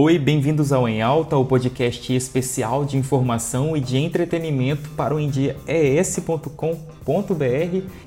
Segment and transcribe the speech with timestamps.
[0.00, 5.18] Oi, bem-vindos ao Em Alta, o podcast especial de informação e de entretenimento para o
[5.18, 6.62] endiaes.com.br.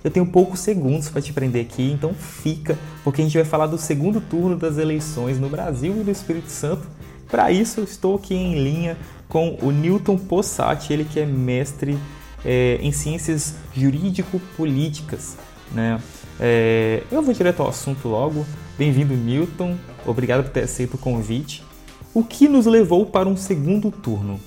[0.02, 3.68] Eu tenho poucos segundos para te prender aqui, então fica, porque a gente vai falar
[3.68, 6.88] do segundo turno das eleições no Brasil e no Espírito Santo.
[7.30, 8.96] Para isso, eu estou aqui em linha
[9.28, 11.98] com o Newton Possati, ele que é mestre
[12.46, 15.36] é, em ciências jurídico-políticas.
[15.74, 16.00] Né?
[16.40, 18.46] É, eu vou direto ao assunto logo.
[18.78, 19.76] Bem-vindo, Newton.
[20.06, 21.70] Obrigado por ter aceito o convite.
[22.14, 24.38] O que nos levou para um segundo turno?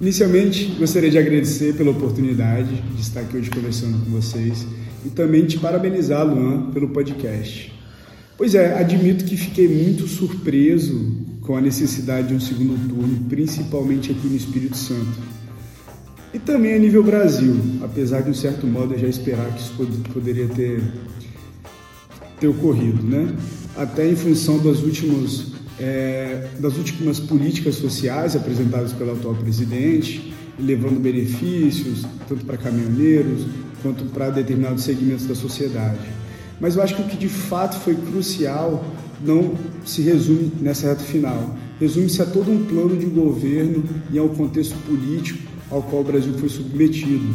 [0.00, 4.66] Inicialmente, gostaria de agradecer pela oportunidade de estar aqui hoje conversando com vocês
[5.06, 7.72] e também te parabenizar, Luan, pelo podcast.
[8.36, 14.10] Pois é, admito que fiquei muito surpreso com a necessidade de um segundo turno, principalmente
[14.10, 15.20] aqui no Espírito Santo.
[16.34, 19.74] E também a nível Brasil, apesar de, um certo modo, eu já esperar que isso
[20.12, 20.82] poderia ter,
[22.40, 23.32] ter ocorrido, né?
[23.76, 31.00] Até em função dos últimos é, das últimas políticas sociais apresentadas pelo atual presidente, levando
[31.00, 33.46] benefícios tanto para caminhoneiros
[33.82, 35.98] quanto para determinados segmentos da sociedade.
[36.60, 38.84] Mas eu acho que o que de fato foi crucial
[39.24, 41.56] não se resume nessa reta final.
[41.80, 46.34] Resume-se a todo um plano de governo e ao contexto político ao qual o Brasil
[46.34, 47.34] foi submetido,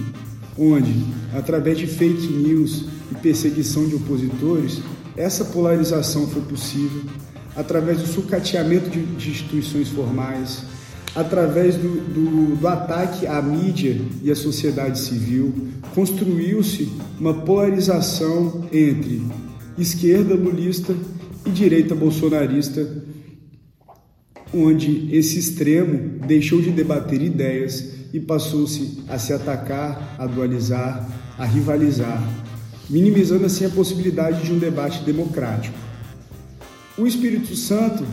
[0.57, 4.79] onde, através de fake news e perseguição de opositores,
[5.17, 7.01] essa polarização foi possível
[7.57, 10.63] através do sucateamento de, de instituições formais,
[11.15, 16.87] através do, do, do, ataque à mídia e à sociedade civil, construiu-se
[17.19, 19.23] uma polarização entre
[19.77, 20.95] esquerda lulista
[21.43, 22.87] e direita bolsonarista,
[24.53, 31.45] onde esse extremo deixou de debater ideias e passou-se a se atacar, a dualizar, a
[31.45, 32.23] rivalizar,
[32.87, 35.86] minimizando assim a possibilidade de um debate democrático.
[36.97, 38.03] O Espírito Santo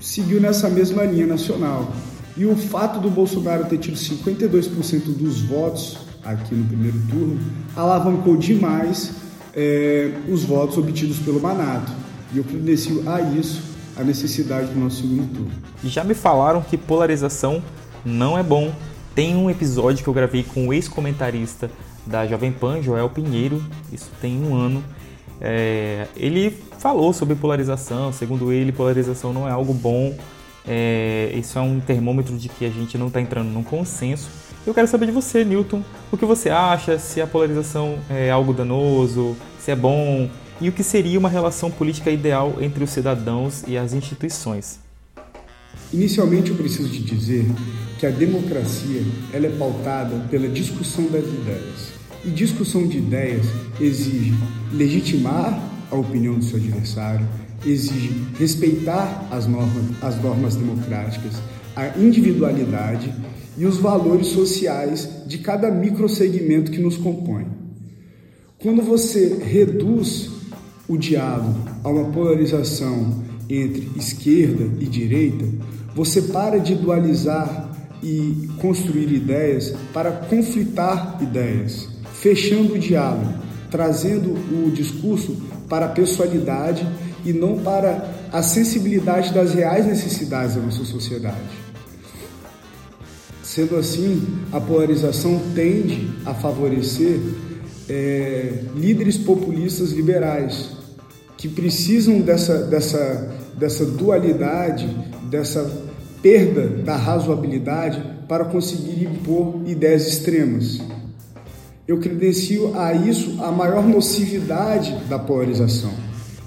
[0.00, 1.92] seguiu nessa mesma linha nacional.
[2.36, 7.38] E o fato do Bolsonaro ter tido 52% dos votos aqui no primeiro turno
[7.76, 9.12] alavancou demais
[9.54, 11.92] é, os votos obtidos pelo Manato.
[12.32, 13.62] E eu credencio a isso
[13.96, 15.52] a necessidade do nosso segundo turno.
[15.84, 17.62] Já me falaram que polarização
[18.04, 18.72] não é bom.
[19.14, 21.70] Tem um episódio que eu gravei com o ex-comentarista
[22.06, 23.62] da Jovem Pan, Joel Pinheiro,
[23.92, 24.82] isso tem um ano,
[25.40, 30.14] é, ele falou sobre polarização, segundo ele, polarização não é algo bom,
[30.66, 34.28] é, isso é um termômetro de que a gente não está entrando num consenso.
[34.66, 38.52] Eu quero saber de você, Newton, o que você acha, se a polarização é algo
[38.54, 40.30] danoso, se é bom,
[40.60, 44.78] e o que seria uma relação política ideal entre os cidadãos e as instituições.
[45.92, 47.46] Inicialmente eu preciso te dizer
[47.98, 49.02] que a democracia
[49.32, 51.92] ela é pautada pela discussão das ideias.
[52.26, 53.44] E discussão de ideias
[53.78, 54.32] exige
[54.72, 57.26] legitimar a opinião do seu adversário,
[57.66, 61.34] exige respeitar as normas, as normas democráticas,
[61.76, 63.12] a individualidade
[63.58, 67.46] e os valores sociais de cada microsegmento que nos compõe.
[68.58, 70.30] Quando você reduz
[70.88, 75.44] o diálogo a uma polarização entre esquerda e direita,
[75.94, 77.70] você para de dualizar
[78.02, 81.93] e construir ideias para conflitar ideias
[82.24, 83.34] fechando o diálogo,
[83.70, 85.36] trazendo o discurso
[85.68, 86.88] para a pessoalidade
[87.22, 91.36] e não para a sensibilidade das reais necessidades da nossa sociedade.
[93.42, 97.20] Sendo assim, a polarização tende a favorecer
[97.90, 100.70] é, líderes populistas liberais
[101.36, 104.88] que precisam dessa, dessa, dessa dualidade,
[105.28, 105.70] dessa
[106.22, 110.80] perda da razoabilidade para conseguir impor ideias extremas.
[111.86, 115.92] Eu credencio a isso a maior nocividade da polarização.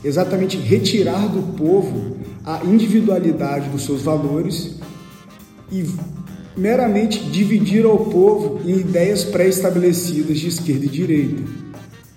[0.03, 4.77] Exatamente retirar do povo a individualidade dos seus valores
[5.71, 5.85] e
[6.57, 11.43] meramente dividir ao povo em ideias pré-estabelecidas de esquerda e direita.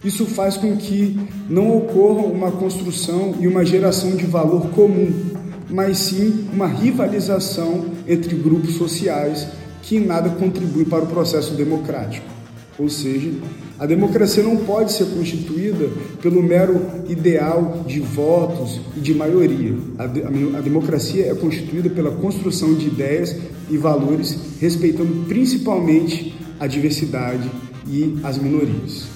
[0.03, 5.13] Isso faz com que não ocorra uma construção e uma geração de valor comum,
[5.69, 9.47] mas sim uma rivalização entre grupos sociais
[9.83, 12.40] que em nada contribuem para o processo democrático.
[12.81, 13.31] Ou seja,
[13.79, 15.91] a democracia não pode ser constituída
[16.23, 19.77] pelo mero ideal de votos e de maioria.
[19.99, 23.37] A, de, a, democracia é constituída pela construção de ideias
[23.69, 27.51] e valores, respeitando principalmente a diversidade
[27.87, 29.09] e as minorias.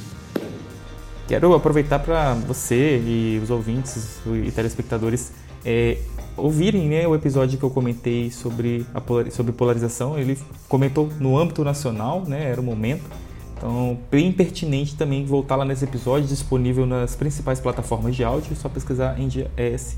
[1.26, 5.32] Quero aproveitar para você e os ouvintes e telespectadores
[5.64, 5.96] é,
[6.36, 10.18] ouvirem né, o episódio que eu comentei sobre, a, sobre polarização.
[10.18, 10.38] Ele
[10.68, 13.24] comentou no âmbito nacional, né, era o momento
[13.56, 18.54] então, bem pertinente também voltar lá nesse episódio, disponível nas principais plataformas de áudio, é
[18.54, 19.96] só pesquisar em ES.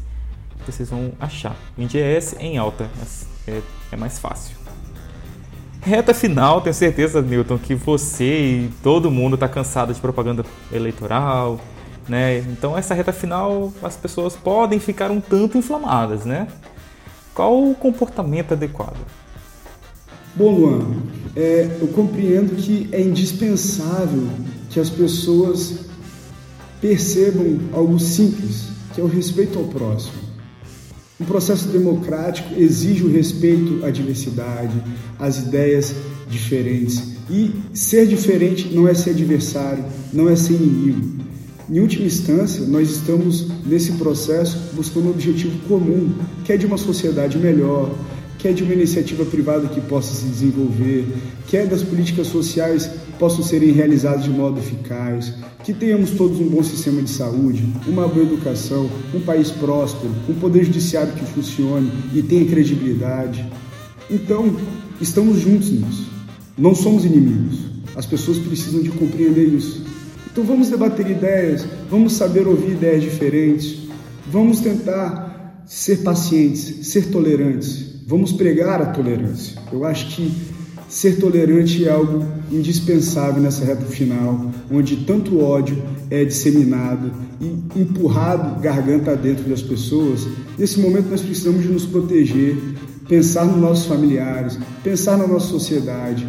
[0.65, 1.57] vocês vão achar.
[1.77, 2.89] INDES em alta,
[3.49, 3.61] é,
[3.91, 4.57] é mais fácil.
[5.81, 11.61] Reta final, tenho certeza, Newton, que você e todo mundo está cansado de propaganda eleitoral,
[12.09, 12.39] né?
[12.39, 16.49] Então essa reta final as pessoas podem ficar um tanto inflamadas, né?
[17.33, 18.97] Qual o comportamento adequado?
[20.35, 21.03] Bom, Luan,
[21.37, 24.27] é, eu compreendo que é indispensável
[24.71, 25.75] que as pessoas
[26.81, 30.27] percebam algo simples, que é o respeito ao próximo.
[31.21, 34.83] Um processo democrático exige o respeito à diversidade,
[35.19, 35.95] às ideias
[36.29, 37.17] diferentes.
[37.31, 41.17] E ser diferente não é ser adversário, não é ser inimigo.
[41.69, 46.13] Em última instância, nós estamos nesse processo buscando um objetivo comum,
[46.45, 47.93] que é de uma sociedade melhor,
[48.47, 51.05] quer de uma iniciativa privada que possa se desenvolver,
[51.49, 52.89] quer das políticas sociais
[53.19, 55.35] possam serem realizadas de modo eficaz,
[55.65, 60.35] que tenhamos todos um bom sistema de saúde, uma boa educação, um país próspero, um
[60.35, 63.45] poder judiciário que funcione e tenha credibilidade.
[64.09, 64.55] Então,
[65.01, 66.09] estamos juntos nisso.
[66.57, 67.59] Não somos inimigos.
[67.97, 69.85] As pessoas precisam de compreender isso.
[70.31, 73.89] Então vamos debater ideias, vamos saber ouvir ideias diferentes,
[74.31, 75.36] vamos tentar
[75.67, 79.61] ser pacientes, ser tolerantes, Vamos pregar a tolerância.
[79.73, 80.33] Eu acho que
[80.89, 87.11] ser tolerante é algo indispensável nessa reta final, onde tanto ódio é disseminado
[87.41, 90.25] e empurrado garganta dentro das pessoas.
[90.57, 92.57] Nesse momento nós precisamos de nos proteger,
[93.09, 96.25] pensar nos nossos familiares, pensar na nossa sociedade,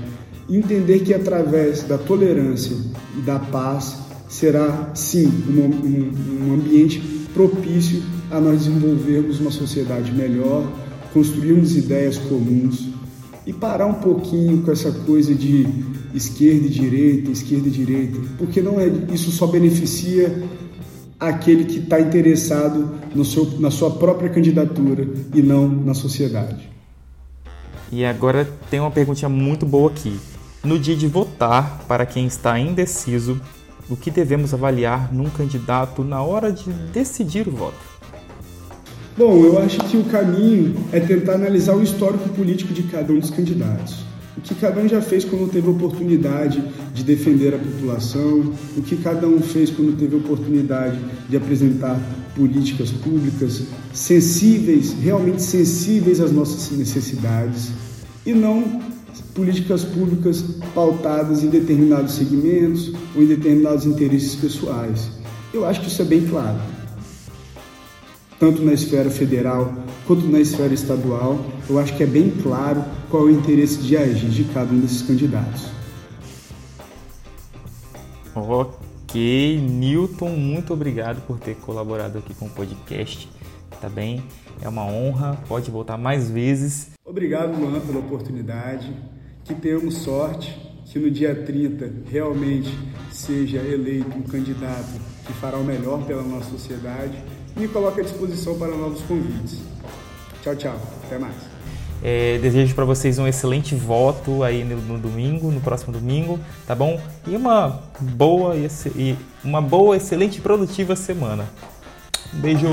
[0.50, 2.76] entender que através da tolerância
[3.16, 3.98] e da paz
[4.28, 7.00] será sim um, um, um ambiente
[7.36, 8.02] propício
[8.32, 10.66] a nós desenvolvermos uma sociedade melhor
[11.14, 12.90] construirmos ideias comuns
[13.46, 15.66] e parar um pouquinho com essa coisa de
[16.14, 20.44] esquerda e direita, esquerda e direita, porque não é isso só beneficia
[21.20, 26.70] aquele que está interessado no seu, na sua própria candidatura e não na sociedade.
[27.92, 30.20] E agora tem uma pergunta muito boa aqui.
[30.64, 33.40] No dia de votar, para quem está indeciso,
[33.90, 37.97] o que devemos avaliar num candidato na hora de decidir o voto?
[39.18, 43.18] Bom, eu acho que o caminho é tentar analisar o histórico político de cada um
[43.18, 44.06] dos candidatos.
[44.38, 46.62] O que cada um já fez quando teve oportunidade
[46.94, 52.00] de defender a população, o que cada um fez quando teve oportunidade de apresentar
[52.36, 57.72] políticas públicas sensíveis, realmente sensíveis às nossas necessidades,
[58.24, 58.84] e não
[59.34, 60.44] políticas públicas
[60.76, 65.10] pautadas em determinados segmentos ou em determinados interesses pessoais.
[65.52, 66.77] Eu acho que isso é bem claro
[68.40, 69.74] tanto na esfera federal
[70.06, 73.98] quanto na esfera estadual, eu acho que é bem claro qual é o interesse de
[73.98, 75.68] agir de cada um desses candidatos.
[78.36, 83.28] Ok, Newton, muito obrigado por ter colaborado aqui com o podcast.
[83.82, 84.24] Tá bem?
[84.62, 86.92] É uma honra, pode voltar mais vezes.
[87.06, 88.92] Obrigado, Luan, pela oportunidade.
[89.44, 90.56] Que tenhamos sorte,
[90.86, 92.70] que no dia 30 realmente
[93.12, 97.18] seja eleito um candidato que fará o melhor pela nossa sociedade
[97.58, 99.60] me coloca à disposição para novos convites.
[100.42, 100.76] Tchau, tchau.
[101.06, 101.36] Até mais.
[102.04, 106.76] É, desejo para vocês um excelente voto aí no, no, domingo, no próximo domingo, tá
[106.76, 107.02] bom?
[107.26, 111.48] E uma boa e uma boa, excelente produtiva semana.
[112.34, 112.68] beijo.